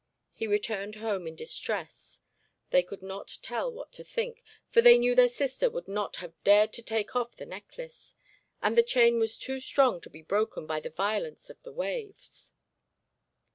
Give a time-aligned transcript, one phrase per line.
[0.33, 2.21] He returned home, in distress;
[2.71, 6.33] they could not tell what to think, for they knew their sister would not have
[6.43, 8.15] dared to take off the necklace,
[8.63, 12.55] and the chain was too strong to be broken by the violence of the waves.